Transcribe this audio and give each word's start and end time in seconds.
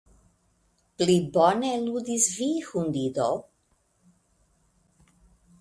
Pli 1.01 1.17
bone 1.35 1.69
ludis 1.83 2.27
vi, 2.39 2.49
hundido. 2.71 3.29